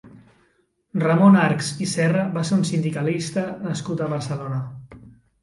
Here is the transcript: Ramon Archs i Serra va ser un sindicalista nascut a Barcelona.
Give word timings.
Ramon 1.03 1.37
Archs 1.41 1.69
i 1.87 1.89
Serra 1.91 2.23
va 2.39 2.45
ser 2.49 2.57
un 2.61 2.65
sindicalista 2.71 3.45
nascut 3.69 4.03
a 4.03 4.11
Barcelona. 4.17 4.61